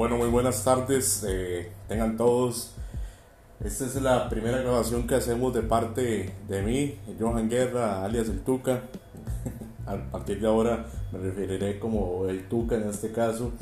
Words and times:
Bueno, 0.00 0.16
muy 0.16 0.28
buenas 0.28 0.64
tardes, 0.64 1.26
eh, 1.28 1.70
tengan 1.86 2.16
todos. 2.16 2.72
Esta 3.62 3.84
es 3.84 4.00
la 4.00 4.30
primera 4.30 4.56
grabación 4.56 5.06
que 5.06 5.14
hacemos 5.14 5.52
de 5.52 5.60
parte 5.60 6.32
de 6.48 6.62
mí, 6.62 6.98
Johan 7.20 7.50
Guerra, 7.50 8.02
alias 8.02 8.30
el 8.30 8.40
Tuca. 8.40 8.80
A 9.86 9.96
partir 10.10 10.40
de 10.40 10.46
ahora 10.46 10.86
me 11.12 11.18
referiré 11.18 11.78
como 11.78 12.26
el 12.28 12.48
Tuca 12.48 12.76
en 12.76 12.88
este 12.88 13.12
caso. 13.12 13.52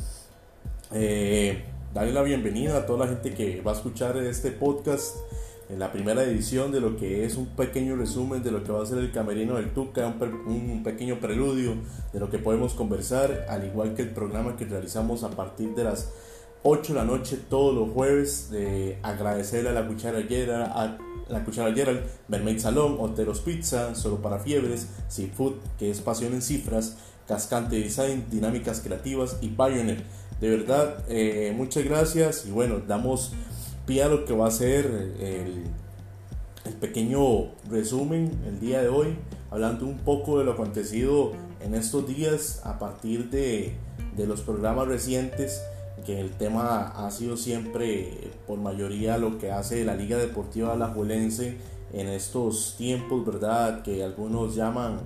Eh, 0.92 1.64
darle 1.92 2.12
la 2.12 2.22
bienvenida 2.22 2.77
a 2.77 2.86
toda 2.86 3.06
la 3.06 3.09
gente 3.09 3.34
que 3.34 3.60
va 3.60 3.73
a 3.73 3.74
escuchar 3.74 4.16
este 4.18 4.52
podcast 4.52 5.16
en 5.68 5.78
la 5.78 5.92
primera 5.92 6.22
edición 6.22 6.72
de 6.72 6.80
lo 6.80 6.96
que 6.96 7.24
es 7.24 7.36
un 7.36 7.46
pequeño 7.46 7.96
resumen 7.96 8.42
de 8.42 8.50
lo 8.50 8.64
que 8.64 8.72
va 8.72 8.82
a 8.82 8.86
ser 8.86 8.98
el 8.98 9.12
camerino 9.12 9.56
del 9.56 9.72
Tuca, 9.72 10.06
un, 10.06 10.82
pequeño 10.82 11.20
preludio 11.20 11.74
de 12.12 12.20
lo 12.20 12.30
que 12.30 12.38
podemos 12.38 12.72
conversar, 12.72 13.46
al 13.48 13.66
igual 13.66 13.95
que 13.95 14.02
el 14.02 14.10
programa 14.10 14.56
que 14.56 14.64
realizamos 14.64 15.24
a 15.24 15.30
partir 15.30 15.74
de 15.74 15.84
las 15.84 16.10
8 16.62 16.95
de 16.95 16.98
la 16.98 17.04
noche 17.04 17.38
todos 17.48 17.74
los 17.74 17.90
jueves, 17.90 18.50
de 18.50 18.98
agradecerle 19.02 19.70
a 19.70 19.73
la 19.73 19.86
cucharallera, 19.86 20.73
a 20.73 20.98
la 21.28 21.45
cucharallera, 21.45 22.02
Mermaid 22.28 22.59
Salón, 22.59 22.96
Oteros 22.98 23.40
Pizza, 23.40 23.95
Solo 23.95 24.23
para 24.23 24.38
Fiebres, 24.38 24.88
Seafood, 25.09 25.54
que 25.78 25.90
es 25.90 26.00
Pasión 26.00 26.32
en 26.32 26.40
Cifras, 26.40 26.96
Cascante 27.26 27.76
Design, 27.76 28.24
Dinámicas 28.30 28.80
Creativas 28.80 29.37
y 29.42 29.48
Pioneer. 29.48 30.02
De 30.40 30.48
verdad, 30.48 31.04
eh, 31.09 31.52
muchas 31.54 31.84
gracias 31.84 32.46
y 32.46 32.50
bueno, 32.50 32.80
damos 32.87 33.32
pie 33.88 34.02
a 34.02 34.09
lo 34.09 34.27
que 34.27 34.34
va 34.34 34.48
a 34.48 34.51
ser 34.51 34.84
el, 35.19 35.65
el 36.66 36.74
pequeño 36.74 37.55
resumen 37.70 38.30
el 38.46 38.60
día 38.60 38.83
de 38.83 38.88
hoy, 38.88 39.16
hablando 39.51 39.87
un 39.87 39.96
poco 39.96 40.38
de 40.38 40.45
lo 40.45 40.52
acontecido 40.52 41.33
en 41.60 41.74
estos 41.74 42.06
días 42.06 42.60
a 42.65 42.79
partir 42.79 43.30
de, 43.30 43.73
de 44.15 44.27
los 44.27 44.43
programas 44.43 44.88
recientes 44.88 45.62
que 46.04 46.21
el 46.21 46.32
tema 46.32 46.88
ha 46.88 47.10
sido 47.10 47.38
siempre 47.38 48.30
por 48.46 48.59
mayoría 48.59 49.16
lo 49.16 49.38
que 49.38 49.51
hace 49.51 49.85
la 49.87 49.95
Liga 49.95 50.18
Deportiva 50.18 50.74
Alajuelense 50.74 51.57
en 51.95 52.09
estos 52.09 52.74
tiempos, 52.77 53.24
¿verdad? 53.24 53.82
Que 53.82 54.05
algunos 54.05 54.55
llaman 54.55 55.01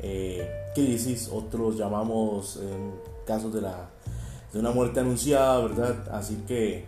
eh, 0.00 0.46
crisis, 0.74 1.30
otros 1.32 1.78
llamamos 1.78 2.58
en 2.62 2.92
casos 3.26 3.54
de, 3.54 3.62
la, 3.62 3.88
de 4.52 4.58
una 4.58 4.70
muerte 4.70 5.00
anunciada, 5.00 5.60
¿verdad? 5.60 6.08
Así 6.12 6.44
que, 6.46 6.84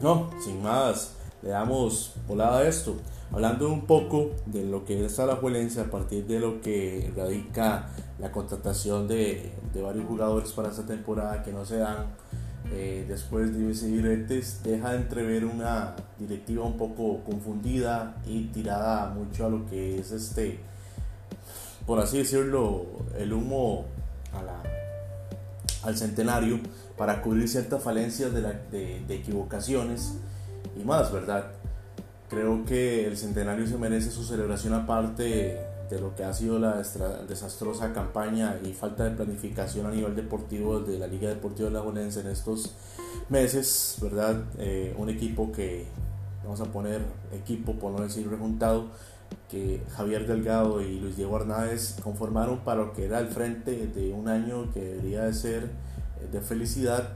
no, 0.00 0.30
sin 0.42 0.62
más, 0.62 1.14
le 1.42 1.50
damos 1.50 2.14
volada 2.26 2.58
a 2.58 2.68
esto. 2.68 2.96
Hablando 3.32 3.68
un 3.72 3.86
poco 3.86 4.30
de 4.46 4.64
lo 4.64 4.84
que 4.84 5.04
es 5.04 5.18
Alajuelense 5.18 5.80
a 5.80 5.90
partir 5.90 6.26
de 6.26 6.38
lo 6.38 6.60
que 6.60 7.12
radica 7.16 7.88
la 8.18 8.30
contratación 8.30 9.08
de, 9.08 9.52
de 9.72 9.82
varios 9.82 10.06
jugadores 10.06 10.52
para 10.52 10.68
esta 10.68 10.86
temporada 10.86 11.42
que 11.42 11.52
no 11.52 11.64
se 11.64 11.78
dan 11.78 12.06
eh, 12.72 13.04
después 13.06 13.56
de 13.56 13.70
ese 13.70 13.88
deja 14.64 14.92
de 14.92 14.96
entrever 14.96 15.44
una 15.44 15.94
directiva 16.18 16.64
un 16.64 16.78
poco 16.78 17.20
confundida 17.24 18.16
y 18.26 18.44
tirada 18.46 19.10
mucho 19.10 19.46
a 19.46 19.50
lo 19.50 19.66
que 19.66 19.98
es 19.98 20.10
este 20.12 20.58
por 21.86 22.00
así 22.00 22.18
decirlo 22.18 22.86
el 23.18 23.34
humo 23.34 23.84
al 25.82 25.96
centenario 25.96 26.58
para 26.96 27.22
cubrir 27.22 27.48
ciertas 27.48 27.82
falencias 27.82 28.32
de, 28.32 28.42
de 29.06 29.14
equivocaciones 29.14 30.14
y 30.76 30.84
más 30.84 31.12
verdad 31.12 31.52
creo 32.28 32.64
que 32.64 33.06
el 33.06 33.16
centenario 33.16 33.66
se 33.66 33.76
merece 33.78 34.10
su 34.10 34.24
celebración 34.24 34.74
aparte 34.74 35.60
de 35.90 36.00
lo 36.00 36.14
que 36.14 36.24
ha 36.24 36.32
sido 36.32 36.58
la 36.58 36.82
desastrosa 37.28 37.92
campaña 37.92 38.58
y 38.64 38.72
falta 38.72 39.04
de 39.04 39.10
planificación 39.10 39.86
a 39.86 39.90
nivel 39.90 40.16
deportivo 40.16 40.80
de 40.80 40.98
la 40.98 41.06
Liga 41.06 41.28
Deportiva 41.28 41.68
de 41.68 41.74
la 41.74 42.00
en 42.00 42.26
estos 42.26 42.74
meses, 43.28 43.98
¿verdad? 44.00 44.42
Eh, 44.58 44.94
un 44.98 45.10
equipo 45.10 45.52
que, 45.52 45.86
vamos 46.42 46.60
a 46.60 46.64
poner 46.64 47.02
equipo 47.32 47.74
por 47.74 47.92
no 47.92 48.02
decir 48.02 48.28
rejuntado, 48.28 48.86
que 49.50 49.82
Javier 49.96 50.26
Delgado 50.26 50.80
y 50.80 50.98
Luis 50.98 51.16
Diego 51.16 51.36
Hernández 51.36 51.96
conformaron 52.02 52.60
para 52.60 52.82
lo 52.82 52.92
que 52.92 53.04
era 53.04 53.20
el 53.20 53.28
frente 53.28 53.86
de 53.86 54.12
un 54.12 54.28
año 54.28 54.72
que 54.72 54.80
debería 54.80 55.24
de 55.24 55.34
ser 55.34 55.70
de 56.30 56.40
felicidad, 56.40 57.10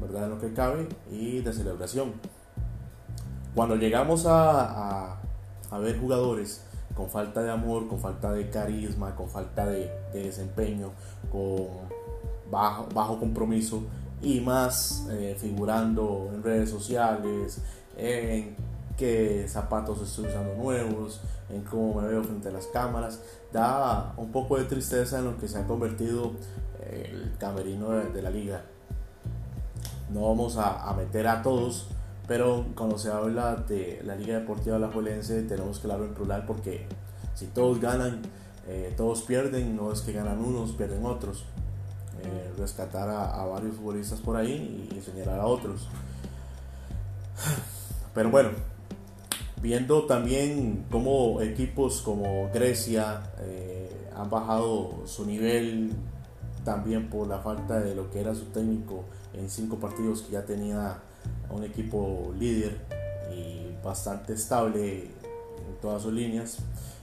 ¿verdad? 0.00 0.24
En 0.24 0.30
lo 0.30 0.40
que 0.40 0.52
cabe 0.52 0.88
y 1.10 1.40
de 1.40 1.52
celebración. 1.52 2.12
Cuando 3.54 3.76
llegamos 3.76 4.26
a, 4.26 5.12
a, 5.12 5.20
a 5.70 5.78
ver 5.78 5.98
jugadores 5.98 6.62
con 6.94 7.08
falta 7.08 7.42
de 7.42 7.50
amor, 7.50 7.88
con 7.88 7.98
falta 7.98 8.32
de 8.32 8.50
carisma, 8.50 9.14
con 9.14 9.28
falta 9.28 9.66
de, 9.66 9.90
desempeño, 10.12 10.90
con 11.30 11.68
bajo, 12.50 12.86
bajo 12.92 13.18
compromiso 13.18 13.82
y 14.20 14.40
más 14.40 15.06
eh, 15.10 15.36
figurando 15.38 16.30
en 16.34 16.42
redes 16.42 16.70
sociales, 16.70 17.62
en 17.96 18.54
qué 18.96 19.46
zapatos 19.48 20.02
estoy 20.02 20.26
usando 20.26 20.54
nuevos, 20.56 21.20
en 21.48 21.62
cómo 21.62 22.00
me 22.00 22.08
veo 22.08 22.22
frente 22.22 22.48
a 22.48 22.52
las 22.52 22.66
cámaras, 22.66 23.20
da 23.52 24.12
un 24.16 24.30
poco 24.30 24.58
de 24.58 24.64
tristeza 24.64 25.18
en 25.18 25.24
lo 25.24 25.38
que 25.38 25.48
se 25.48 25.58
ha 25.58 25.66
convertido 25.66 26.32
el 26.82 27.36
camerino 27.38 27.90
de, 27.90 28.22
la 28.22 28.30
liga. 28.30 28.62
No 30.10 30.28
vamos 30.28 30.56
a, 30.56 30.92
meter 30.96 31.26
a 31.28 31.42
todos 31.42 31.88
pero 32.30 32.64
cuando 32.76 32.96
se 32.96 33.10
habla 33.10 33.56
de 33.56 34.02
la 34.04 34.14
Liga 34.14 34.38
Deportiva 34.38 34.78
La 34.78 34.86
Alajuelense 34.86 35.42
tenemos 35.42 35.80
que 35.80 35.88
hablarlo 35.88 36.06
en 36.06 36.14
plural 36.14 36.44
porque 36.46 36.86
si 37.34 37.46
todos 37.46 37.80
ganan, 37.80 38.22
eh, 38.68 38.94
todos 38.96 39.22
pierden, 39.22 39.74
no 39.74 39.92
es 39.92 40.02
que 40.02 40.12
ganan 40.12 40.38
unos, 40.38 40.70
pierden 40.70 41.04
otros. 41.04 41.44
Eh, 42.22 42.52
rescatar 42.56 43.08
a, 43.08 43.44
varios 43.46 43.74
futbolistas 43.76 44.20
por 44.20 44.36
ahí 44.36 44.88
y, 44.94 45.00
señalar 45.00 45.40
a 45.40 45.46
otros. 45.46 45.88
Pero 48.14 48.30
bueno, 48.30 48.50
viendo 49.60 50.04
también 50.04 50.84
cómo 50.88 51.40
equipos 51.40 52.02
como 52.02 52.48
Grecia 52.52 53.22
eh, 53.38 54.10
han 54.14 54.30
bajado 54.30 55.02
su 55.06 55.26
nivel 55.26 55.94
también 56.64 57.08
por 57.08 57.26
la 57.26 57.38
falta 57.38 57.80
de 57.80 57.94
lo 57.94 58.10
que 58.10 58.20
era 58.20 58.34
su 58.34 58.46
técnico 58.46 59.04
en 59.32 59.48
cinco 59.48 59.76
partidos 59.76 60.22
que 60.22 60.32
ya 60.32 60.44
tenía 60.44 60.98
un 61.50 61.64
equipo 61.64 62.32
líder 62.38 62.80
y 63.34 63.76
bastante 63.82 64.34
estable 64.34 65.04
en 65.04 65.76
todas 65.80 66.02
sus 66.02 66.12
líneas. 66.12 66.58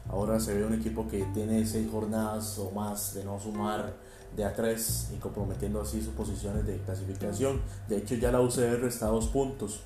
Ahora 0.09 0.39
se 0.39 0.53
ve 0.53 0.65
un 0.65 0.73
equipo 0.73 1.07
que 1.07 1.23
tiene 1.33 1.65
seis 1.65 1.89
jornadas 1.91 2.57
o 2.59 2.71
más 2.71 3.13
de 3.13 3.25
no 3.25 3.39
sumar 3.39 3.93
de 4.35 4.45
a 4.45 4.53
tres 4.53 5.09
y 5.15 5.17
comprometiendo 5.17 5.81
así 5.81 6.01
sus 6.01 6.13
posiciones 6.13 6.65
de 6.65 6.77
clasificación. 6.77 7.61
De 7.89 7.97
hecho 7.97 8.15
ya 8.15 8.31
la 8.31 8.41
UCR 8.41 8.85
está 8.85 9.07
a 9.07 9.09
dos 9.09 9.27
puntos. 9.27 9.81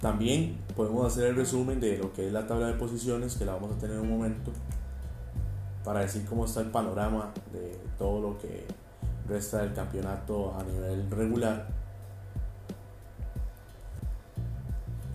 También 0.00 0.58
podemos 0.76 1.06
hacer 1.06 1.26
el 1.28 1.36
resumen 1.36 1.80
de 1.80 1.98
lo 1.98 2.12
que 2.12 2.26
es 2.26 2.32
la 2.32 2.46
tabla 2.46 2.66
de 2.66 2.74
posiciones, 2.74 3.36
que 3.36 3.44
la 3.44 3.54
vamos 3.54 3.72
a 3.72 3.78
tener 3.78 3.96
en 3.96 4.02
un 4.02 4.10
momento, 4.10 4.50
para 5.84 6.00
decir 6.00 6.24
cómo 6.26 6.44
está 6.44 6.60
el 6.60 6.70
panorama 6.70 7.32
de 7.52 7.78
todo 7.98 8.20
lo 8.20 8.38
que 8.38 8.64
resta 9.28 9.62
del 9.62 9.74
campeonato 9.74 10.54
a 10.58 10.62
nivel 10.64 11.10
regular 11.10 11.66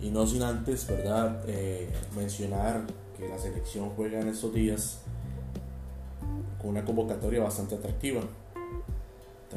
Y 0.00 0.10
no 0.10 0.26
sin 0.26 0.42
antes, 0.42 0.86
¿verdad? 0.86 1.42
Eh, 1.46 1.90
mencionar 2.16 2.82
que 3.16 3.28
la 3.28 3.38
selección 3.38 3.90
juega 3.90 4.20
en 4.20 4.28
estos 4.28 4.54
días 4.54 5.00
con 6.60 6.70
una 6.70 6.84
convocatoria 6.84 7.42
bastante 7.42 7.74
atractiva. 7.74 8.20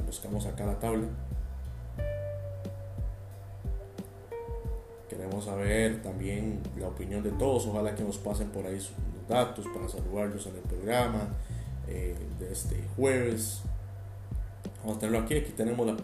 Buscamos 0.06 0.46
acá 0.46 0.66
la 0.66 0.80
tabla. 0.80 1.08
Queremos 5.08 5.46
saber 5.46 6.02
también 6.02 6.60
la 6.80 6.88
opinión 6.88 7.22
de 7.22 7.32
todos. 7.32 7.68
Ojalá 7.68 7.94
que 7.94 8.04
nos 8.04 8.18
pasen 8.18 8.50
por 8.50 8.66
ahí 8.66 8.80
datos 9.32 9.66
para 9.74 9.88
saludarlos 9.88 10.46
en 10.46 10.56
el 10.58 10.62
programa 10.62 11.30
eh, 11.88 12.16
de 12.40 12.52
este 12.52 12.84
jueves. 12.96 13.62
Vamos 14.82 14.98
a 14.98 15.00
tenerlo 15.00 15.20
aquí. 15.20 15.36
Aquí 15.36 15.54
tenemos 15.54 15.88
las 15.88 15.98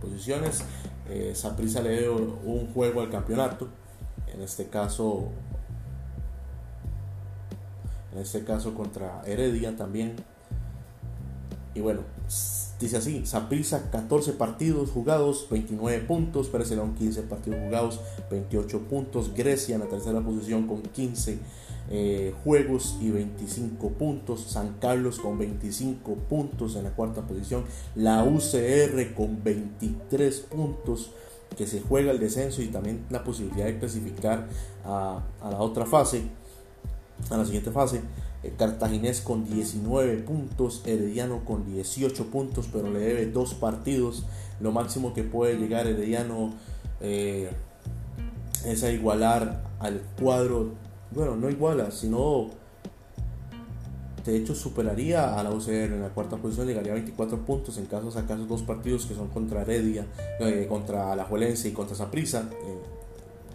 posiciones. 0.00 0.62
Eh, 1.08 1.32
Saprisa 1.34 1.80
le 1.82 1.98
dio 2.00 2.14
un 2.16 2.72
juego 2.72 3.00
al 3.00 3.10
campeonato 3.10 3.68
en 4.32 4.42
este 4.42 4.66
caso 4.66 5.28
en 8.12 8.20
este 8.20 8.44
caso 8.44 8.74
contra 8.74 9.22
Heredia 9.26 9.76
también 9.76 10.16
y 11.74 11.80
bueno 11.80 12.00
dice 12.80 12.96
así 12.96 13.26
Saprissa 13.26 13.90
14 13.90 14.32
partidos 14.32 14.90
jugados 14.90 15.46
29 15.50 16.04
puntos 16.06 16.48
Pérez 16.48 16.72
15 16.98 17.22
partidos 17.22 17.60
jugados 17.60 18.00
28 18.30 18.80
puntos 18.88 19.34
Grecia 19.34 19.74
en 19.74 19.82
la 19.82 19.88
tercera 19.88 20.20
posición 20.20 20.66
con 20.66 20.82
15 20.82 21.38
eh, 21.90 22.32
juegos 22.44 22.96
y 23.00 23.10
25 23.10 23.90
puntos 23.90 24.40
San 24.40 24.76
Carlos 24.80 25.18
con 25.18 25.38
25 25.38 26.14
puntos 26.14 26.76
en 26.76 26.84
la 26.84 26.90
cuarta 26.90 27.26
posición 27.26 27.64
la 27.94 28.24
UCR 28.24 29.12
con 29.14 29.44
23 29.44 30.40
puntos 30.40 31.10
que 31.58 31.66
se 31.66 31.82
juega 31.82 32.10
el 32.10 32.20
descenso 32.20 32.62
y 32.62 32.68
también 32.68 33.04
la 33.10 33.22
posibilidad 33.22 33.66
de 33.66 33.78
clasificar 33.78 34.48
a, 34.84 35.22
la 35.42 35.58
otra 35.58 35.84
fase, 35.84 36.22
a 37.30 37.36
la 37.36 37.44
siguiente 37.44 37.70
fase. 37.70 38.00
Cartaginés 38.58 39.20
con 39.20 39.44
19 39.44 40.16
puntos, 40.18 40.82
Herediano 40.84 41.44
con 41.44 41.64
18 41.64 42.26
puntos, 42.26 42.68
pero 42.72 42.90
le 42.90 42.98
debe 42.98 43.26
dos 43.26 43.54
partidos. 43.54 44.24
Lo 44.60 44.72
máximo 44.72 45.14
que 45.14 45.22
puede 45.22 45.56
llegar 45.56 45.86
Herediano 45.86 46.54
es 47.00 48.82
a 48.82 48.90
igualar 48.90 49.62
al 49.78 50.02
cuadro, 50.20 50.72
bueno, 51.10 51.36
no 51.36 51.50
iguala, 51.50 51.90
sino 51.90 52.50
de 54.24 54.36
hecho 54.36 54.54
superaría 54.54 55.38
a 55.38 55.42
la 55.42 55.50
UCR 55.50 55.92
en 55.92 56.00
la 56.00 56.08
cuarta 56.08 56.36
posición, 56.36 56.66
llegaría 56.66 56.92
a 56.92 56.94
24 56.94 57.44
puntos 57.44 57.76
en 57.76 57.86
caso 57.86 58.10
de 58.10 58.46
dos 58.46 58.62
partidos 58.62 59.06
que 59.06 59.14
son 59.14 59.28
contra 59.28 59.62
Heredia, 59.62 60.06
eh, 60.40 60.66
contra 60.68 61.14
la 61.14 61.24
Juelense 61.24 61.68
y 61.68 61.72
contra 61.72 61.94
Saprissa, 61.94 62.48
eh, 62.50 62.78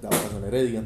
la 0.02 0.10
ocasión 0.10 0.44
Heredia, 0.46 0.84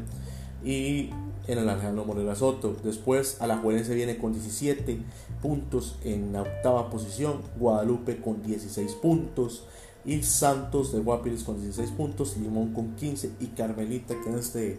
y 0.64 1.10
en 1.46 1.58
el 1.58 1.68
Alejandro 1.68 2.06
Morera 2.06 2.34
Soto. 2.34 2.74
Después 2.82 3.40
a 3.42 3.46
la 3.46 3.58
Juelense 3.58 3.94
viene 3.94 4.16
con 4.16 4.32
17 4.32 4.98
puntos 5.42 5.98
en 6.02 6.32
la 6.32 6.42
octava 6.42 6.88
posición, 6.88 7.42
Guadalupe 7.58 8.20
con 8.22 8.42
16 8.42 8.92
puntos, 8.94 9.64
y 10.06 10.22
Santos 10.22 10.92
de 10.92 11.00
Guapiles 11.00 11.44
con 11.44 11.60
16 11.60 11.90
puntos, 11.90 12.36
Limón 12.36 12.72
con 12.72 12.94
15 12.94 13.32
y 13.40 13.46
Carmelita 13.48 14.14
que 14.22 14.28
en 14.28 14.38
este 14.38 14.78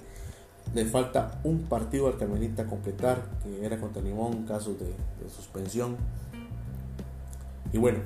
le 0.74 0.86
falta 0.86 1.40
un 1.44 1.64
partido 1.64 2.08
al 2.08 2.18
Carmelita 2.18 2.66
completar, 2.66 3.24
que 3.44 3.66
era 3.66 3.80
contra 3.80 4.02
Limón, 4.02 4.46
caso 4.46 4.74
de, 4.74 4.94
suspensión. 5.30 5.96
Y 7.72 7.78
bueno, 7.78 8.00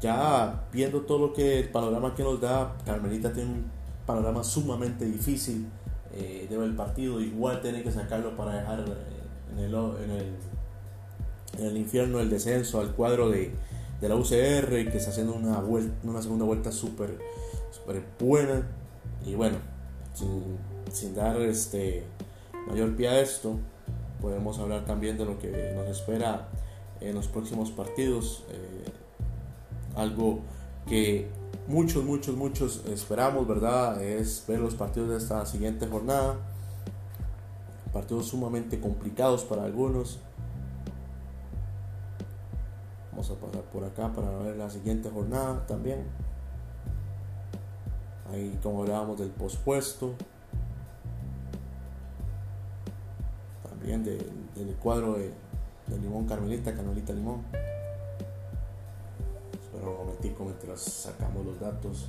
ya 0.00 0.66
viendo 0.72 1.02
todo 1.02 1.18
lo 1.18 1.32
que 1.32 1.60
el 1.60 1.68
panorama 1.70 2.14
que 2.14 2.22
nos 2.22 2.40
da, 2.40 2.76
Carmelita 2.84 3.32
tiene 3.32 3.50
un 3.50 3.64
panorama 4.06 4.44
sumamente 4.44 5.04
difícil 5.04 5.66
eh, 6.14 6.48
el 6.50 6.74
partido, 6.74 7.20
igual 7.20 7.60
tiene 7.60 7.82
que 7.82 7.90
sacarlo 7.90 8.36
para 8.36 8.54
dejar 8.54 8.80
eh, 8.80 9.52
en, 9.52 9.58
el, 9.58 9.74
en, 9.74 10.10
el, 10.10 10.34
en 11.58 11.66
el 11.66 11.76
infierno 11.76 12.20
el 12.20 12.30
descenso 12.30 12.80
al 12.80 12.92
cuadro 12.92 13.28
de, 13.28 13.52
de 14.00 14.08
la 14.08 14.16
UCR 14.16 14.90
que 14.90 14.96
está 14.96 15.10
haciendo 15.10 15.34
una, 15.34 15.58
vuelta, 15.60 15.94
una 16.04 16.22
segunda 16.22 16.44
vuelta 16.44 16.72
súper 16.72 17.18
super 17.70 18.02
buena 18.18 18.66
y 19.26 19.34
bueno 19.34 19.75
sin, 20.16 20.58
sin, 20.92 21.14
dar 21.14 21.40
este 21.40 22.04
mayor 22.68 22.96
pie 22.96 23.08
a 23.08 23.20
esto 23.20 23.58
podemos 24.20 24.58
hablar 24.58 24.84
también 24.84 25.16
de 25.18 25.24
lo 25.24 25.38
que 25.38 25.72
nos 25.76 25.86
espera 25.88 26.48
en 27.00 27.14
los 27.14 27.28
próximos 27.28 27.70
partidos 27.70 28.44
eh, 28.50 28.84
algo 29.94 30.40
que 30.88 31.28
muchos 31.68 32.04
muchos 32.04 32.36
muchos 32.36 32.84
esperamos 32.86 33.46
verdad 33.46 34.02
es 34.02 34.44
ver 34.48 34.60
los 34.60 34.74
partidos 34.74 35.10
de 35.10 35.16
esta 35.18 35.44
siguiente 35.46 35.86
jornada 35.86 36.36
partidos 37.92 38.26
sumamente 38.26 38.80
complicados 38.80 39.44
para 39.44 39.64
algunos 39.64 40.18
Vamos 43.16 43.30
a 43.30 43.34
pasar 43.36 43.62
por 43.72 43.82
acá 43.82 44.12
para 44.12 44.28
ver 44.40 44.56
la 44.58 44.68
siguiente 44.68 45.08
jornada 45.08 45.64
también. 45.66 46.04
Ahí 48.32 48.58
como 48.62 48.82
hablábamos 48.82 49.18
del 49.18 49.30
pospuesto. 49.30 50.14
También 53.68 54.04
del 54.04 54.76
cuadro 54.82 55.14
de, 55.14 55.32
Limón 56.00 56.26
Carmelita, 56.26 56.74
Carmelita 56.74 57.12
Limón. 57.12 57.42
Espero 59.52 59.92
un 59.92 60.06
momentico 60.06 60.44
mientras 60.44 60.80
sacamos 60.80 61.46
los 61.46 61.60
datos. 61.60 62.08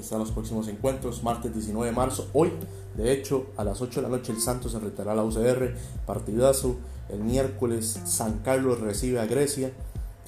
Están 0.00 0.20
los 0.20 0.30
próximos 0.30 0.68
encuentros. 0.68 1.22
Martes 1.22 1.52
19 1.52 1.90
de 1.90 1.96
marzo, 1.96 2.28
hoy, 2.32 2.52
de 2.96 3.12
hecho, 3.12 3.46
a 3.56 3.64
las 3.64 3.80
8 3.80 4.00
de 4.00 4.08
la 4.08 4.16
noche 4.16 4.32
el 4.32 4.40
Santos 4.40 4.72
se 4.72 4.78
retará 4.78 5.12
a 5.12 5.14
la 5.14 5.24
UCR, 5.24 5.74
partidazo. 6.06 6.76
El 7.08 7.20
miércoles 7.20 8.00
San 8.04 8.40
Carlos 8.40 8.80
recibe 8.80 9.18
a 9.20 9.26
Grecia 9.26 9.72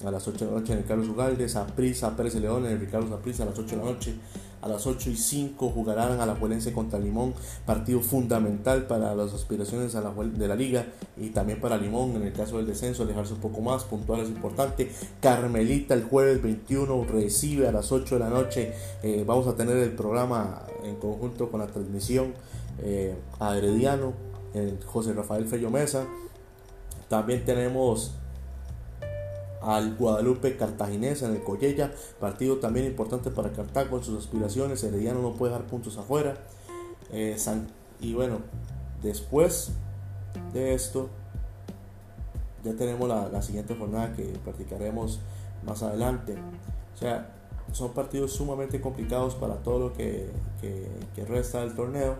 a 0.05 0.11
las 0.11 0.27
8 0.27 0.45
de 0.45 0.51
la 0.51 0.59
noche 0.59 0.73
en 0.73 0.79
el 0.79 0.85
Carlos 0.85 1.07
Ugalde, 1.09 1.47
Prisa 1.75 2.15
Pérez 2.15 2.35
León 2.35 2.65
en 2.65 2.73
el 2.73 2.79
Ricardo 2.79 3.09
Saprissa 3.09 3.43
a 3.43 3.47
las 3.47 3.59
8 3.59 3.75
de 3.75 3.77
la 3.77 3.91
noche. 3.91 4.15
A 4.61 4.67
las 4.67 4.85
8 4.85 5.09
y 5.09 5.15
5 5.15 5.69
jugarán 5.69 6.19
a 6.19 6.25
la 6.25 6.35
Juelense 6.35 6.73
contra 6.73 6.99
Limón, 6.99 7.33
partido 7.65 8.01
fundamental 8.01 8.85
para 8.85 9.15
las 9.15 9.33
aspiraciones 9.33 9.95
a 9.95 10.01
la, 10.01 10.11
de 10.11 10.47
la 10.47 10.55
liga 10.55 10.85
y 11.17 11.29
también 11.29 11.59
para 11.59 11.77
Limón 11.77 12.15
en 12.15 12.23
el 12.23 12.33
caso 12.33 12.57
del 12.57 12.67
descenso, 12.67 13.03
alejarse 13.03 13.33
un 13.33 13.39
poco 13.39 13.61
más, 13.61 13.83
puntual 13.83 14.21
es 14.21 14.29
importante. 14.29 14.91
Carmelita 15.19 15.93
el 15.93 16.03
jueves 16.03 16.41
21 16.41 17.05
recibe 17.05 17.67
a 17.67 17.71
las 17.71 17.91
8 17.91 18.15
de 18.15 18.19
la 18.19 18.29
noche, 18.29 18.73
eh, 19.03 19.23
vamos 19.25 19.47
a 19.47 19.55
tener 19.55 19.77
el 19.77 19.91
programa 19.91 20.63
en 20.83 20.95
conjunto 20.95 21.49
con 21.49 21.59
la 21.59 21.67
transmisión 21.67 22.33
eh, 22.79 23.15
Herediano, 23.39 24.13
José 24.85 25.13
Rafael 25.13 25.45
Fello 25.47 25.69
Mesa. 25.69 26.05
También 27.07 27.43
tenemos 27.45 28.13
al 29.61 29.95
Guadalupe 29.95 30.57
Cartaginés 30.57 31.21
en 31.21 31.31
el 31.31 31.43
Collella, 31.43 31.91
partido 32.19 32.57
también 32.57 32.87
importante 32.87 33.29
para 33.29 33.51
Cartago 33.51 33.97
en 33.97 34.03
sus 34.03 34.17
aspiraciones, 34.17 34.83
Herediano 34.83 35.21
no 35.21 35.33
puede 35.33 35.53
dar 35.53 35.63
puntos 35.65 35.97
afuera. 35.97 36.37
Eh, 37.11 37.37
y 37.99 38.13
bueno, 38.13 38.39
después 39.03 39.71
de 40.53 40.73
esto, 40.73 41.09
ya 42.63 42.73
tenemos 42.73 43.07
la, 43.07 43.41
siguiente 43.41 43.75
jornada 43.75 44.13
que 44.13 44.23
practicaremos 44.43 45.19
más 45.65 45.83
adelante. 45.83 46.35
O 46.95 46.97
sea, 46.97 47.31
son 47.71 47.91
partidos 47.93 48.33
sumamente 48.33 48.81
complicados 48.81 49.35
para 49.35 49.55
todo 49.55 49.79
lo 49.79 49.93
que, 49.93 50.29
resta 51.27 51.61
del 51.61 51.75
torneo. 51.75 52.17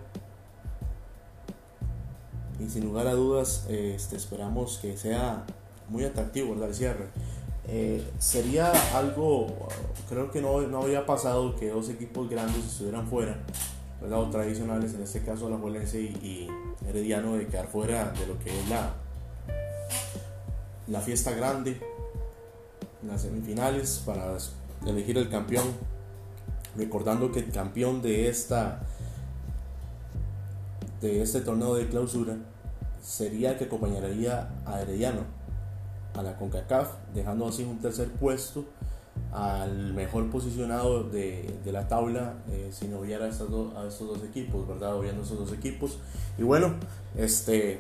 Y 2.60 2.70
sin 2.70 2.86
lugar 2.86 3.08
a 3.08 3.14
dudas, 3.14 3.66
este, 3.70 4.18
esperamos 4.18 4.78
que 4.80 4.96
sea 4.98 5.46
muy 5.90 6.06
atractivo 6.06 6.54
el 6.54 6.74
cierre. 6.74 7.08
Eh, 7.68 8.04
sería 8.18 8.72
algo, 8.96 9.48
creo 10.10 10.32
que 10.32 10.42
no, 10.42 10.62
no 10.62 10.82
había 10.82 11.06
pasado 11.06 11.56
que 11.56 11.70
dos 11.70 11.90
equipos 11.90 12.30
grandes 12.30 12.66
estuvieran 12.66 13.08
fuera, 13.08 13.38
¿verdad? 14.02 14.20
o 14.20 14.30
tradicionales, 14.30 14.94
en 14.96 15.04
este 15.04 15.22
caso 15.22 15.50
la 15.50 15.58
Juelense 15.58 16.02
y, 16.02 16.48
Herediano, 16.88 17.36
de 17.36 17.48
quedar 17.48 17.68
fuera 17.68 18.12
de 18.12 18.26
lo 18.26 18.40
que 18.40 18.50
es 18.50 18.68
la, 18.68 18.94
la 20.88 21.02
fiesta 21.02 21.32
grande, 21.32 21.80
las 23.08 23.22
semifinales, 23.22 24.02
para 24.06 24.38
elegir 24.86 25.18
el 25.18 25.30
campeón. 25.30 25.66
Recordando 26.76 27.32
que 27.32 27.40
el 27.40 27.52
campeón 27.52 28.02
de 28.02 28.30
esta 28.30 28.82
de 31.02 31.22
este 31.22 31.42
torneo 31.42 31.76
de 31.76 31.88
clausura 31.90 32.38
sería 33.04 33.52
el 33.52 33.58
que 33.58 33.66
acompañaría 33.66 34.50
a 34.66 34.82
Herediano 34.82 35.41
a 36.14 36.24
la 36.24 36.38
CONCACAF, 36.38 36.90
dejando 37.14 37.48
así 37.48 37.64
un 37.64 37.80
tercer 37.80 38.10
puesto 38.10 38.66
al 39.32 39.94
mejor 39.94 40.30
posicionado 40.30 41.04
de, 41.04 41.54
la 41.66 41.88
tabla 41.88 42.36
eh, 42.50 42.70
si 42.72 42.88
no 42.88 43.00
hubiera 43.00 43.26
a, 43.26 43.30
estos 43.30 43.50
dos 43.50 44.24
equipos, 44.24 44.68
¿verdad? 44.68 44.96
Obviando 44.96 45.24
estos 45.24 45.40
dos 45.40 45.54
equipos. 45.54 46.00
Y 46.38 46.44
bueno, 46.44 46.76
este 47.16 47.80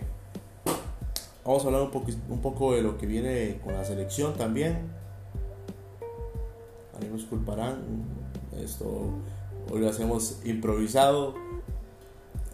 vamos 1.43 1.63
a 1.63 1.67
hablar 1.67 1.81
un, 1.81 1.91
poco, 1.91 2.11
un 2.29 2.41
poco 2.41 2.75
de 2.75 2.83
lo 2.83 2.97
que 2.97 3.05
viene 3.05 3.59
con 3.63 3.73
la 3.73 3.83
selección 3.83 4.33
también. 4.35 4.89
Ahí 6.99 7.07
me 7.09 7.17
disculparán, 7.17 8.05
esto 8.61 9.09
hoy 9.71 9.79
lo 9.79 9.89
hacemos 9.89 10.39
improvisado, 10.45 11.33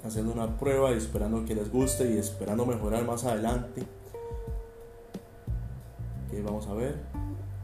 haciendo 0.04 0.34
una 0.34 0.58
prueba 0.58 0.92
y 0.92 0.98
esperando 0.98 1.46
que 1.46 1.54
les 1.54 1.72
guste 1.72 2.12
y 2.12 2.18
esperando 2.18 2.66
mejorar 2.66 3.06
más 3.06 3.26
adelante 3.26 3.86
vamos 6.58 6.72
a 6.72 6.74
ver. 6.74 6.96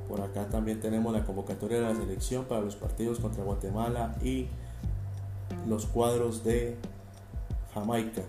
Por 0.08 0.22
acá 0.22 0.48
también 0.50 0.80
tenemos 0.80 1.12
la 1.12 1.26
convocatoria 1.26 1.80
de 1.80 1.94
la 1.94 1.96
selección 1.96 2.46
para 2.46 2.62
los 2.62 2.76
partidos 2.76 3.20
contra 3.20 3.44
Guatemala 3.44 4.16
y 4.22 4.50
los 5.68 5.88
cuadros 5.88 6.44
de 6.44 6.78
Jamaica. 7.74 8.22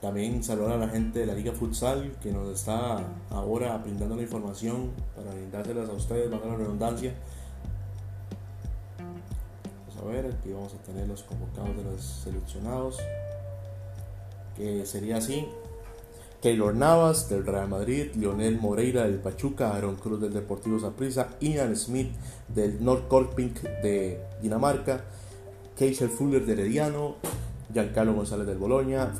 También 0.00 0.44
saludar 0.44 0.74
a 0.74 0.76
la 0.76 0.88
gente 0.88 1.20
de 1.20 1.26
la 1.26 1.34
Liga 1.34 1.52
Futsal 1.52 2.12
que 2.22 2.30
nos 2.30 2.48
está 2.50 3.02
ahora 3.30 3.76
brindando 3.78 4.14
la 4.14 4.22
información 4.22 4.92
para 5.16 5.32
brindárselas 5.32 5.88
a 5.88 5.92
ustedes, 5.92 6.30
bajo 6.30 6.46
la 6.46 6.56
redundancia. 6.56 7.14
Vamos 9.88 10.02
a 10.02 10.04
ver, 10.06 10.26
aquí 10.26 10.52
vamos 10.52 10.72
a 10.74 10.76
tener 10.84 11.08
los 11.08 11.24
convocados 11.24 11.76
de 11.76 11.82
los 11.82 12.00
seleccionados 12.00 13.00
que 14.56 14.86
sería 14.86 15.16
así. 15.16 15.48
Keylor 16.44 16.74
Navas 16.74 17.30
del 17.30 17.46
Real 17.46 17.70
Madrid, 17.70 18.10
Lionel 18.16 18.60
Moreira 18.60 19.04
del 19.04 19.18
Pachuca, 19.18 19.74
Aaron 19.74 19.96
Cruz 19.96 20.20
del 20.20 20.34
Deportivo 20.34 20.78
Saprissa, 20.78 21.30
Ian 21.40 21.74
Smith 21.74 22.10
del 22.48 22.84
Norrköping 22.84 23.54
de 23.82 24.20
Dinamarca, 24.42 25.04
Keisel 25.74 26.10
Fuller 26.10 26.44
del 26.44 26.58
Herediano, 26.58 27.16
Giancarlo 27.72 28.12
González 28.12 28.46
del 28.46 28.58
Boloña, 28.58 29.14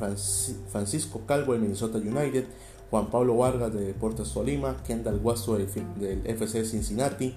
Francisco 0.68 1.22
Calvo 1.26 1.54
del 1.54 1.62
Minnesota 1.62 1.96
United, 1.96 2.44
Juan 2.90 3.06
Pablo 3.06 3.38
Vargas 3.38 3.72
de 3.72 3.86
Deportes 3.86 4.30
Tolima, 4.30 4.76
Kendall 4.86 5.18
Guasto 5.20 5.56
del, 5.56 5.66
del 5.98 6.26
FC 6.26 6.62
Cincinnati, 6.66 7.34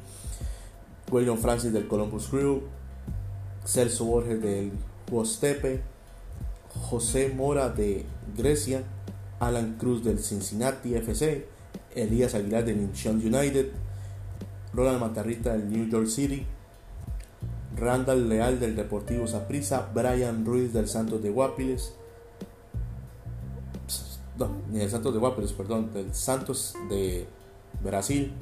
William 1.09 1.37
Francis 1.37 1.71
del 1.71 1.87
Columbus 1.87 2.27
Crew, 2.27 2.63
Celso 3.63 4.03
Borges 4.03 4.41
del 4.41 4.73
Huostepe, 5.09 5.79
José 6.89 7.29
Mora 7.33 7.69
de 7.69 8.05
Grecia, 8.35 8.83
Alan 9.39 9.75
Cruz 9.77 10.03
del 10.03 10.19
Cincinnati 10.19 10.95
FC, 10.95 11.47
Elías 11.95 12.35
Aguilar 12.35 12.65
del 12.65 12.81
Incheon 12.81 13.17
United, 13.17 13.71
Ronald 14.73 14.99
Matarrita 14.99 15.53
del 15.53 15.69
New 15.69 15.87
York 15.87 16.07
City, 16.07 16.45
Randall 17.75 18.27
Leal 18.27 18.59
del 18.59 18.75
Deportivo 18.75 19.27
Saprissa, 19.27 19.89
Brian 19.93 20.45
Ruiz 20.45 20.73
del 20.73 20.87
Santos 20.87 21.21
de 21.21 21.29
Guapiles, 21.29 21.93
no, 24.37 24.49
ni 24.71 24.79
del 24.79 24.89
Santos 24.89 25.13
de 25.13 25.19
Guapiles, 25.19 25.53
perdón, 25.53 25.93
del 25.93 26.13
Santos 26.13 26.75
de 26.89 27.27
Brasil, 27.83 28.33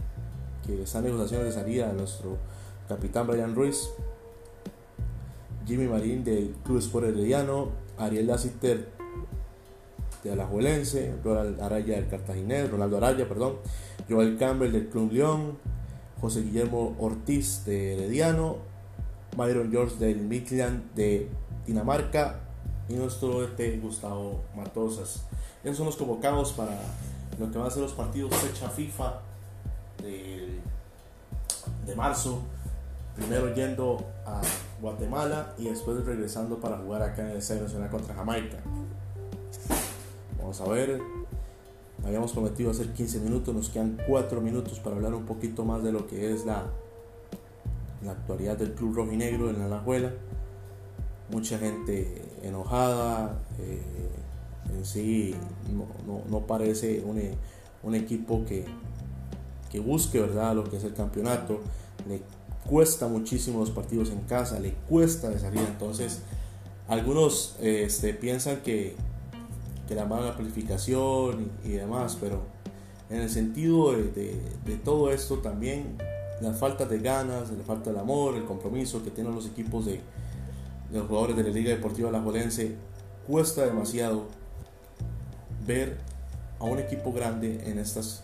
que 0.66 0.84
está 0.84 1.00
en 1.00 1.06
negociaciones 1.06 1.54
de 1.54 1.62
salida 1.62 1.88
de 1.88 1.94
nuestro 1.94 2.38
capitán 2.88 3.28
Brian 3.28 3.56
Ruiz, 3.56 3.90
Jimmy 5.66 5.88
Marín 5.88 6.24
del 6.24 6.56
Club 6.64 6.78
Sport 6.80 7.08
Herediano, 7.08 7.70
Ariel 7.98 8.28
Lassiter 8.28 8.90
de 10.26 10.32
Alajuelense, 10.32 11.14
Ronald 11.24 11.62
Araya 11.62 11.96
del 11.96 12.08
Cartaginés, 12.08 12.70
Ronaldo 12.70 12.98
Araya, 12.98 13.30
perdón, 13.30 13.58
Joel 14.10 14.38
Campbell 14.38 14.72
del 14.72 14.88
Club 14.90 15.12
León, 15.12 15.58
José 16.20 16.42
Guillermo 16.42 16.96
Ortiz 17.00 17.64
de 17.66 17.94
Herediano, 17.94 18.58
Byron 19.38 19.72
George 19.72 19.98
del 19.98 20.22
Midland 20.22 20.94
de 20.96 21.30
Dinamarca 21.68 22.40
y 22.90 22.96
nuestro 22.96 23.44
ET 23.44 23.82
Gustavo 23.82 24.42
Matosas. 24.56 25.26
Esos 25.64 25.78
son 25.78 25.86
los 25.86 25.96
convocados 25.96 26.54
para 26.54 26.76
lo 27.40 27.52
que 27.52 27.58
van 27.58 27.68
a 27.68 27.70
ser 27.70 27.84
los 27.84 27.94
partidos 27.94 28.36
fecha 28.36 28.70
FIFA 28.70 29.22
de, 30.02 30.60
de 31.86 31.96
marzo. 31.96 32.42
Primero 33.16 33.54
yendo 33.54 34.04
a 34.26 34.42
Guatemala 34.82 35.54
y 35.58 35.70
después 35.70 36.04
regresando 36.04 36.60
para 36.60 36.78
jugar 36.78 37.02
acá 37.04 37.22
en 37.22 37.30
el 37.30 37.38
Estadio 37.38 37.62
Nacional 37.62 37.90
contra 37.90 38.14
Jamaica. 38.16 38.58
Vamos 40.46 40.62
a 40.62 40.66
ver. 40.66 41.02
Habíamos 42.06 42.32
prometido 42.32 42.70
hacer 42.70 42.94
15 42.94 43.20
minutos, 43.22 43.56
nos 43.56 43.70
quedan 43.70 43.98
4 44.08 44.42
minutos 44.42 44.80
para 44.80 44.96
hablar 44.96 45.16
un 45.16 45.26
poquito 45.26 45.66
más 45.66 45.84
de 45.84 45.92
lo 45.92 46.06
que 46.06 46.32
es 46.32 46.46
la, 46.46 46.68
la 48.04 48.12
actualidad 48.12 48.56
del 48.56 48.74
Club 48.74 48.94
Rojinegro 48.94 49.50
en 49.50 49.58
la 49.58 49.66
Alajuela. 49.66 50.14
Mucha 51.32 51.58
gente 51.58 52.22
enojada, 52.44 53.42
eh, 53.58 53.82
en 54.72 54.86
sí 54.86 55.34
no, 56.30 56.42
parece 56.42 57.02
un, 57.04 57.20
un, 57.82 57.96
equipo 57.96 58.46
que, 58.46 58.66
que 59.72 59.80
busque 59.80 60.22
¿verdad? 60.22 60.54
lo 60.54 60.64
que 60.66 60.78
es 60.78 60.84
el 60.84 60.94
campeonato. 60.94 61.60
Le 62.08 62.22
cuesta 62.70 63.08
muchísimo 63.08 63.62
los 63.62 63.72
partidos 63.72 64.12
en 64.12 64.20
casa, 64.22 64.60
le 64.60 64.74
cuesta 64.88 65.28
de 65.28 65.40
salir. 65.40 65.62
Entonces, 65.68 66.20
algunos 66.88 67.56
este, 67.62 68.14
piensan 68.14 68.58
que, 68.58 68.96
que 69.88 69.96
la 69.96 70.06
mala 70.06 70.36
planificación 70.36 71.52
y, 71.64 71.72
demás, 71.72 72.18
pero 72.20 72.42
en 73.10 73.22
el 73.22 73.30
sentido 73.30 73.92
de, 73.92 74.40
de, 74.66 74.76
todo 74.78 75.12
esto 75.12 75.40
también 75.40 75.98
la 76.42 76.54
falta 76.54 76.86
de 76.86 77.00
ganas, 77.00 77.52
la 77.52 77.64
falta 77.64 77.92
de 77.92 78.00
amor, 78.00 78.36
el 78.36 78.46
compromiso 78.46 79.04
que 79.04 79.12
tienen 79.12 79.36
los 79.36 79.46
equipos 79.46 79.86
de, 79.86 80.02
los 80.92 81.08
jugadores 81.08 81.36
de 81.36 81.44
la 81.44 81.50
Liga 81.50 81.70
Deportiva 81.70 82.12
La 82.12 82.22
Jolense, 82.22 82.76
cuesta 83.28 83.66
demasiado 83.66 84.28
ver 85.66 85.98
a 86.60 86.66
un 86.66 86.80
equipo 86.80 87.12
grande 87.12 87.70
en 87.70 87.80
estas 87.80 88.24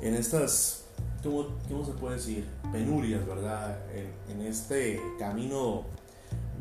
en 0.00 0.14
estas 0.14 0.84
¿cómo, 1.22 1.48
¿cómo, 1.68 1.84
se 1.84 1.92
puede 1.92 2.16
decir? 2.16 2.46
Penurias, 2.72 3.26
¿verdad? 3.26 3.78
En, 3.94 4.40
en 4.40 4.46
este 4.46 5.00
camino 5.18 5.82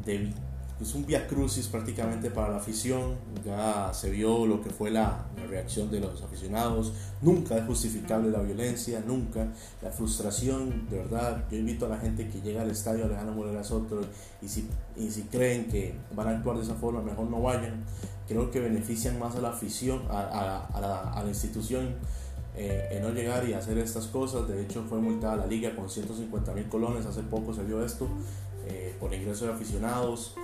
de 0.06 0.34
es 0.82 0.96
un 0.96 1.06
via 1.06 1.28
crucis 1.28 1.68
prácticamente 1.68 2.32
para 2.32 2.50
la 2.50 2.58
afición. 2.58 3.16
Ya 3.46 3.92
se 3.94 4.10
vio 4.10 4.46
lo 4.46 4.62
que 4.62 4.70
fue 4.70 4.90
la, 4.90 5.26
la, 5.36 5.46
reacción 5.46 5.92
de 5.92 6.00
los 6.00 6.22
aficionados. 6.22 6.94
Nunca 7.22 7.58
es 7.58 7.66
justificable 7.66 8.32
la 8.32 8.40
violencia, 8.40 9.04
nunca. 9.06 9.48
La 9.82 9.92
frustración, 9.92 10.88
de 10.90 11.00
verdad. 11.00 11.46
Yo 11.52 11.58
invito 11.58 11.86
a 11.86 11.90
la 11.90 11.98
gente 11.98 12.30
que 12.30 12.42
llega 12.42 12.62
al 12.62 12.72
estadio 12.72 13.06
Alejandro 13.06 13.36
Morera 13.36 13.64
Soto 13.64 14.02
y 14.42 14.48
si, 14.48 14.70
y 14.96 15.12
si 15.12 15.24
creen 15.24 15.68
que 15.68 15.96
van 16.16 16.28
a 16.28 16.32
actuar 16.32 16.58
de 16.58 16.64
esa 16.64 16.76
forma, 16.76 17.02
mejor 17.02 17.30
no 17.30 17.42
vayan. 17.42 17.84
Creo 18.28 18.50
que 18.50 18.62
benefician 18.62 19.20
más 19.20 19.36
a 19.36 19.42
la 19.42 19.50
afición, 19.50 20.04
a, 20.10 20.20
a, 20.20 20.66
a, 20.68 20.82
la, 20.82 21.00
a 21.14 21.24
la 21.24 21.30
institución 21.30 21.96
eh, 22.56 22.90
en 22.92 23.04
no 23.04 23.10
llegar 23.12 23.48
y 23.50 23.54
hacer 23.54 23.78
estas 23.78 24.08
cosas. 24.08 24.48
De 24.48 24.62
hecho, 24.62 24.86
fue 24.88 25.00
multada 25.00 25.36
la 25.36 25.46
liga 25.46 25.76
con 25.76 25.90
150 25.90 26.54
mil 26.54 26.70
colones. 26.70 27.06
Hace 27.06 27.24
poco 27.24 27.54
se 27.54 27.64
vio 27.64 27.84
esto 27.84 28.08
eh, 28.68 28.96
por 29.00 29.14
ingreso 29.14 29.46
de 29.46 29.54
aficionados. 29.54 30.36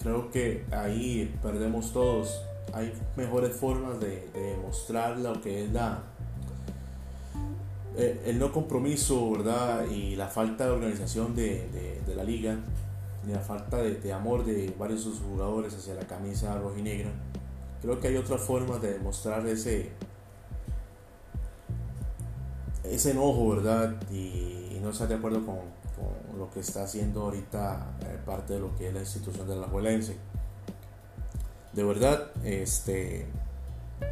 Creo 0.00 0.30
que 0.30 0.64
ahí 0.70 1.34
perdemos 1.42 1.92
todos. 1.92 2.42
Hay 2.72 2.92
mejores 3.16 3.54
formas 3.56 4.00
de, 4.00 4.28
demostrar 4.32 5.18
lo 5.18 5.40
que 5.40 5.64
es 5.64 5.72
la, 5.72 6.02
eh, 7.96 8.22
el 8.26 8.38
no 8.38 8.52
compromiso, 8.52 9.30
¿verdad? 9.30 9.86
Y 9.86 10.16
la 10.16 10.26
falta 10.28 10.66
de 10.66 10.70
organización 10.72 11.36
de, 11.36 12.02
de, 12.06 12.14
la 12.14 12.24
liga, 12.24 12.58
y 13.26 13.32
la 13.32 13.40
falta 13.40 13.78
de, 13.78 14.12
amor 14.12 14.44
de 14.44 14.74
varios 14.78 15.04
de 15.04 15.10
sus 15.10 15.20
jugadores 15.20 15.74
hacia 15.74 15.94
la 15.94 16.06
camisa 16.06 16.58
rojinegra. 16.58 17.10
Creo 17.80 18.00
que 18.00 18.08
hay 18.08 18.16
otras 18.16 18.40
formas 18.40 18.80
de 18.82 18.94
demostrar 18.94 19.46
ese, 19.46 19.90
ese 22.82 23.10
enojo, 23.12 23.50
¿verdad? 23.50 23.94
Y, 24.10 24.78
no 24.82 24.90
estar 24.90 25.08
de 25.08 25.14
acuerdo 25.14 25.46
con, 25.46 25.56
lo 26.36 26.50
que 26.50 26.60
está 26.60 26.84
haciendo 26.84 27.22
ahorita 27.22 27.96
eh, 28.02 28.18
parte 28.24 28.54
de 28.54 28.60
lo 28.60 28.74
que 28.76 28.88
es 28.88 28.94
la 28.94 29.00
institución 29.00 29.46
de 29.48 29.56
la 29.56 29.68
Juelense. 29.68 30.16
De 31.72 31.82
verdad, 31.82 32.30
este, 32.44 33.26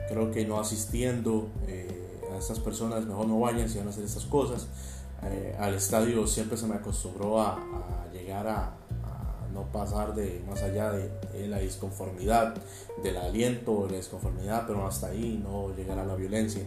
creo 0.09 0.31
que 0.31 0.45
no 0.45 0.59
asistiendo 0.59 1.49
eh, 1.67 2.21
a 2.33 2.39
estas 2.39 2.61
personas, 2.61 3.07
mejor 3.07 3.27
no 3.27 3.41
vayan 3.41 3.69
si 3.69 3.79
van 3.79 3.89
a 3.89 3.91
hacer 3.91 4.05
estas 4.05 4.25
cosas. 4.25 4.67
Eh, 5.25 5.57
al 5.59 5.75
estadio 5.75 6.27
siempre 6.27 6.57
se 6.57 6.67
me 6.67 6.75
acostumbró 6.75 7.41
a, 7.41 7.59
llegar 8.13 8.47
a, 8.49 8.77
no 9.53 9.71
pasar 9.71 10.15
de 10.15 10.43
más 10.49 10.63
allá 10.63 10.91
de, 10.93 11.11
de, 11.35 11.47
la 11.47 11.59
disconformidad, 11.59 12.55
del 13.03 13.19
aliento, 13.19 13.85
de 13.85 13.91
la 13.91 13.97
disconformidad, 13.99 14.65
pero 14.67 14.87
hasta 14.87 15.09
ahí 15.09 15.39
no 15.43 15.75
llegar 15.77 15.99
a 15.99 16.05
la 16.05 16.15
violencia. 16.15 16.63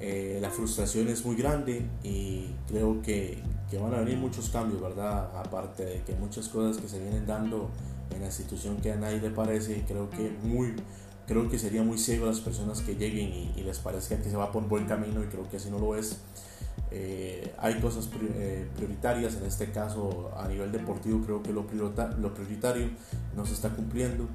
Eh, 0.00 0.38
la 0.40 0.50
frustración 0.50 1.08
es 1.08 1.24
muy 1.24 1.36
grande 1.36 1.86
y 2.02 2.46
creo 2.68 3.00
que, 3.02 3.38
que, 3.70 3.78
van 3.78 3.94
a 3.94 4.00
venir 4.00 4.18
muchos 4.18 4.50
cambios, 4.50 4.80
¿verdad? 4.80 5.30
Aparte 5.36 5.84
de 5.84 6.02
que 6.02 6.14
muchas 6.14 6.48
cosas 6.48 6.80
que 6.80 6.88
se 6.88 6.98
vienen 6.98 7.26
dando 7.26 7.70
en 8.12 8.20
la 8.20 8.26
institución 8.26 8.76
que 8.78 8.92
a 8.92 8.96
nadie 8.96 9.20
le 9.20 9.30
parece, 9.30 9.84
creo 9.86 10.10
que 10.10 10.30
muy 10.42 10.74
creo 11.26 11.48
que 11.48 11.58
sería 11.58 11.82
muy 11.82 11.98
ciego 11.98 12.26
a 12.26 12.28
las 12.28 12.40
personas 12.40 12.80
que 12.80 12.96
lleguen 12.96 13.32
y, 13.56 13.62
les 13.62 13.78
parezca 13.78 14.16
que 14.18 14.28
se 14.28 14.36
va 14.36 14.52
por 14.52 14.68
buen 14.68 14.86
camino 14.86 15.22
y 15.22 15.26
creo 15.26 15.48
que 15.48 15.56
así 15.56 15.70
no 15.70 15.78
lo 15.78 15.96
es. 15.96 16.18
Eh, 16.90 17.54
hay 17.58 17.80
cosas 17.80 18.08
eh, 18.34 18.68
prioritarias, 18.76 19.36
en 19.36 19.44
este 19.44 19.70
caso 19.70 20.30
a 20.36 20.46
nivel 20.48 20.70
deportivo 20.70 21.22
creo 21.24 21.42
que 21.42 21.52
lo, 21.52 21.64
lo 22.18 22.34
prioritario 22.34 22.90
no 23.34 23.46
se 23.46 23.54
está 23.54 23.70
cumpliendo. 23.70 24.28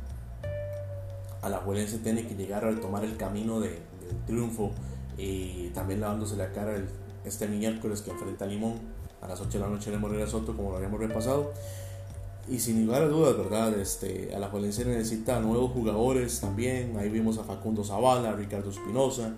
A 1.42 1.50
la 1.50 1.58
Juelense 1.58 2.00
tiene 2.00 2.28
que 2.28 2.36
llegar 2.36 2.66
a 2.66 2.72
retomar 2.72 3.06
el 3.06 3.16
camino 3.16 3.60
de, 3.60 3.70
del 3.70 4.26
triunfo 4.26 4.72
y 5.20 5.72
también 5.74 6.02
lavándose 6.02 6.36
la 6.38 6.52
cara 6.52 6.82
este 7.26 7.48
miércoles 7.48 8.02
que 8.02 8.12
enfrenta 8.12 8.46
a 8.46 8.48
Limón 8.48 8.80
a 9.22 9.28
las 9.28 9.42
8 9.42 9.50
de 9.52 9.60
la 9.60 9.70
noche 9.70 9.90
en 9.90 9.96
el 9.96 10.00
Morera 10.00 10.26
Soto 10.26 10.56
como 10.56 10.72
lo 10.72 10.78
habíamos 10.78 11.00
repasado 11.00 11.52
y 12.50 12.60
sin 12.60 12.86
lugar 12.86 13.04
a 13.04 13.08
dudas, 13.08 13.38
¿verdad? 13.38 13.78
Este, 13.80 14.34
a 14.36 14.40
la 14.40 14.48
Valencia 14.48 14.84
necesita 14.84 15.40
nuevos 15.40 15.72
jugadores 15.72 16.40
también. 16.40 16.98
Ahí 16.98 17.10
vimos 17.10 17.38
a 17.38 17.44
Facundo 17.44 17.84
Zavala, 17.84 18.30
a 18.30 18.34
Ricardo 18.34 18.72
Espinosa, 18.72 19.36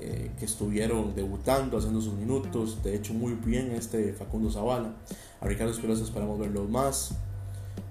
eh, 0.00 0.32
que 0.36 0.46
estuvieron 0.46 1.14
debutando, 1.14 1.78
haciendo 1.78 2.00
sus 2.00 2.14
minutos. 2.14 2.82
De 2.82 2.96
hecho, 2.96 3.14
muy 3.14 3.34
bien 3.34 3.70
este 3.70 4.12
Facundo 4.14 4.50
Zavala. 4.50 4.94
A 5.40 5.46
Ricardo 5.46 5.72
Espinosa 5.72 6.02
esperamos 6.02 6.40
verlo 6.40 6.64
más. 6.64 7.12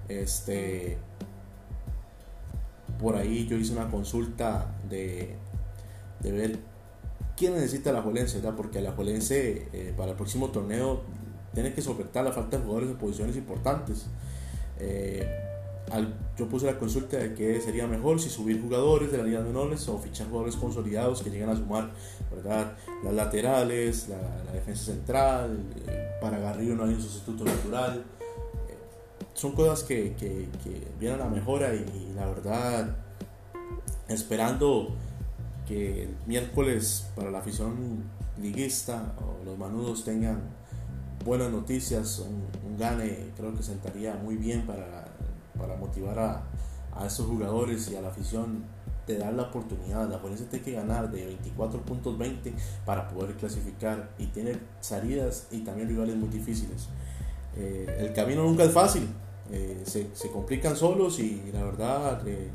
Este, 0.08 0.98
por 3.00 3.16
ahí 3.16 3.46
yo 3.46 3.56
hice 3.56 3.72
una 3.72 3.88
consulta 3.90 4.74
de, 4.90 5.36
de 6.20 6.32
ver 6.32 6.58
quién 7.40 7.54
necesita 7.54 7.90
la 7.90 8.02
Jolense, 8.02 8.36
¿verdad? 8.36 8.54
Porque 8.54 8.82
la 8.82 8.92
Jolense 8.92 9.66
eh, 9.72 9.94
para 9.96 10.10
el 10.10 10.16
próximo 10.18 10.50
torneo 10.50 11.00
tiene 11.54 11.72
que 11.72 11.80
soportar 11.80 12.22
la 12.22 12.32
falta 12.32 12.58
de 12.58 12.62
jugadores 12.62 12.90
en 12.90 12.96
posiciones 12.98 13.34
importantes. 13.34 14.04
Eh, 14.78 15.26
yo 16.36 16.46
puse 16.48 16.66
la 16.66 16.78
consulta 16.78 17.16
de 17.16 17.34
que 17.34 17.58
sería 17.62 17.86
mejor 17.86 18.20
si 18.20 18.28
subir 18.28 18.60
jugadores 18.60 19.10
de 19.10 19.16
la 19.16 19.24
Liga 19.24 19.40
Menores 19.40 19.88
o 19.88 19.98
fichar 19.98 20.28
jugadores 20.28 20.54
consolidados 20.56 21.22
que 21.22 21.30
lleguen 21.30 21.48
a 21.48 21.56
sumar, 21.56 21.90
¿verdad? 22.30 22.76
Las 23.02 23.14
laterales, 23.14 24.08
la, 24.08 24.52
defensa 24.52 24.92
central, 24.92 25.64
eh, 25.88 26.10
para 26.20 26.38
Garrido 26.38 26.76
no 26.76 26.84
hay 26.84 26.92
un 26.92 27.00
sustituto 27.00 27.44
natural. 27.44 28.04
son 29.32 29.52
cosas 29.52 29.82
que, 29.82 30.14
vienen 31.00 31.22
a 31.22 31.24
mejora 31.24 31.74
y 31.74 32.12
la 32.14 32.26
verdad, 32.26 32.96
esperando 34.08 34.94
que 35.70 36.02
el 36.02 36.16
miércoles 36.26 37.06
para 37.14 37.30
la 37.30 37.38
afición 37.38 38.02
liguista 38.42 39.14
o 39.20 39.44
los 39.44 39.56
manudos 39.56 40.04
tengan 40.04 40.40
buenas 41.24 41.52
noticias, 41.52 42.18
un, 42.18 42.76
gane 42.76 43.30
creo 43.36 43.54
que 43.54 43.62
sentaría 43.62 44.14
muy 44.14 44.36
bien 44.36 44.66
para, 44.66 45.04
para 45.56 45.76
motivar 45.76 46.18
a, 46.18 46.42
a 46.96 47.06
estos 47.06 47.26
jugadores 47.26 47.88
y 47.90 47.96
a 47.96 48.00
la 48.00 48.08
afición 48.08 48.64
de 49.06 49.18
dar 49.18 49.32
la 49.34 49.44
oportunidad. 49.44 50.10
La 50.10 50.18
Juelense 50.18 50.46
tiene 50.46 50.64
que 50.64 50.72
ganar 50.72 51.10
de 51.10 51.26
24 51.26 51.82
puntos 51.82 52.18
20 52.18 52.52
para 52.84 53.08
poder 53.08 53.36
clasificar 53.36 54.10
y 54.18 54.26
tiene 54.26 54.58
salidas 54.80 55.46
y 55.52 55.60
también 55.60 55.88
rivales 55.88 56.16
muy 56.16 56.30
difíciles. 56.30 56.88
Eh, 57.56 57.96
el 58.00 58.12
camino 58.12 58.42
nunca 58.42 58.64
es 58.64 58.72
fácil, 58.72 59.08
eh, 59.52 59.82
se, 59.84 60.08
se, 60.14 60.30
complican 60.30 60.76
solos 60.76 61.18
y 61.18 61.50
la 61.52 61.64
verdad 61.64 62.26
eh, 62.26 62.50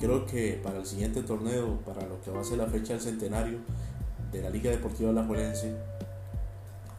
creo 0.00 0.24
que 0.26 0.58
para 0.62 0.78
el 0.78 0.86
siguiente 0.86 1.22
torneo, 1.22 1.78
para 1.84 2.06
lo 2.06 2.20
que 2.22 2.30
va 2.30 2.40
a 2.40 2.44
ser 2.44 2.58
la 2.58 2.66
fecha 2.66 2.94
del 2.94 3.02
centenario 3.02 3.58
de 4.32 4.42
la 4.42 4.50
Liga 4.50 4.70
Deportiva 4.70 5.12
La 5.12 5.24
Juelense, 5.24 5.76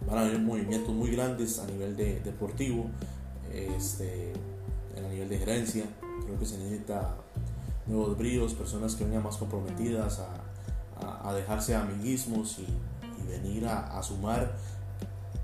van 0.07 0.17
a 0.19 0.21
haber 0.21 0.39
movimientos 0.39 0.93
muy 0.93 1.09
grandes 1.11 1.59
a 1.59 1.65
nivel 1.65 1.97
de, 1.97 2.19
deportivo, 2.19 2.85
este, 3.51 4.33
a 4.95 5.09
nivel 5.09 5.27
de 5.29 5.37
gerencia. 5.39 5.85
Creo 6.25 6.39
que 6.39 6.45
se 6.45 6.57
necesita 6.59 7.15
nuevos 7.87 8.17
bríos, 8.17 8.53
personas 8.53 8.95
que 8.95 9.03
vengan 9.03 9.23
más 9.23 9.37
comprometidas 9.37 10.19
a, 10.19 11.27
a, 11.27 11.33
dejarse 11.33 11.75
amiguismos 11.75 12.59
y, 12.59 12.67
venir 13.27 13.65
a, 13.65 13.97
a, 13.97 14.03
sumar 14.03 14.51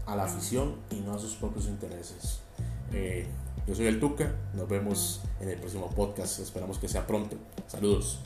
a 0.06 0.16
la 0.16 0.26
afición 0.26 0.76
y 0.92 1.00
no 1.00 1.14
a 1.14 1.20
sus 1.20 1.36
propios 1.36 1.68
intereses. 1.68 2.42
Eh, 2.92 3.26
yo 3.66 3.76
soy 3.76 3.88
el 3.88 4.00
Tuca, 4.00 4.34
nos 4.54 4.68
vemos 4.68 5.22
en 5.40 5.50
el 5.50 5.60
próximo 5.60 5.90
podcast, 5.90 6.40
esperamos 6.40 6.78
que 6.78 6.88
sea 6.88 7.08
pronto. 7.08 7.36
Saludos. 7.68 8.20